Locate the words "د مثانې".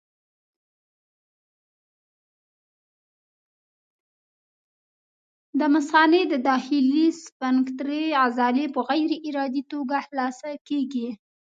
5.59-6.21